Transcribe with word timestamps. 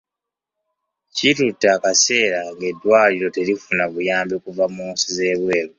Kitutte 1.15 1.67
akaseera 1.75 2.39
ng'eddwaliro 2.57 3.27
terifuna 3.37 3.83
buyambi 3.93 4.35
kuva 4.43 4.65
mu 4.75 4.85
nsi 4.93 5.07
z'ebweru. 5.15 5.69